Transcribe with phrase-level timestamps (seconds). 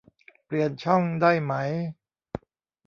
[0.45, 1.53] เปลี่ยนช่องได้ไหม